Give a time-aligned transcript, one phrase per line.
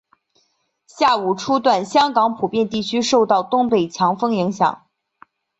[0.87, 4.83] 下午初段香港普遍地区受到东北强风影响。